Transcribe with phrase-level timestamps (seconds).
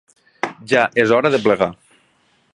[0.71, 1.71] Ja és hora de plegar.